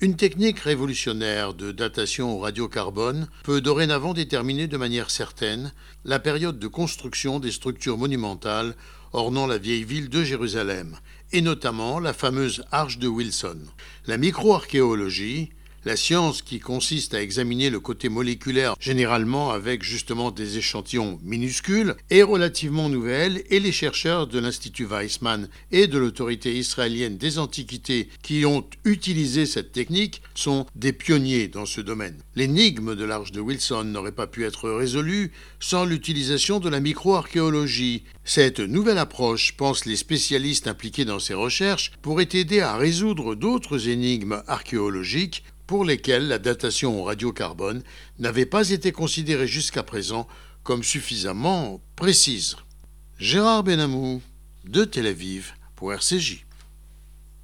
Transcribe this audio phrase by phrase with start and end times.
[0.00, 5.72] Une technique révolutionnaire de datation au radiocarbone peut dorénavant déterminer de manière certaine
[6.04, 8.76] la période de construction des structures monumentales
[9.12, 10.96] ornant la vieille ville de Jérusalem,
[11.32, 13.58] et notamment la fameuse arche de Wilson.
[14.06, 15.50] La microarchéologie,
[15.84, 21.94] la science qui consiste à examiner le côté moléculaire, généralement avec justement des échantillons minuscules,
[22.10, 28.08] est relativement nouvelle et les chercheurs de l'Institut Weizmann et de l'autorité israélienne des antiquités
[28.22, 32.18] qui ont utilisé cette technique sont des pionniers dans ce domaine.
[32.34, 38.04] L'énigme de l'arche de Wilson n'aurait pas pu être résolue sans l'utilisation de la microarchéologie.
[38.24, 43.88] Cette nouvelle approche, pensent les spécialistes impliqués dans ces recherches, pourrait aider à résoudre d'autres
[43.88, 47.82] énigmes archéologiques pour lesquels la datation au radiocarbone
[48.18, 50.26] n'avait pas été considérée jusqu'à présent
[50.62, 52.56] comme suffisamment précise.
[53.18, 54.22] Gérard Benamou,
[54.64, 56.46] de Tel Aviv, pour RCJ.